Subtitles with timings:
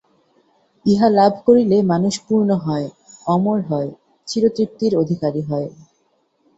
[0.85, 2.87] ইহা লাভ করিলে মানুষ পূর্ণ হয়,
[3.25, 3.89] অমর হয়,
[4.27, 5.67] চিরতৃপ্তির অধিকারী হয়।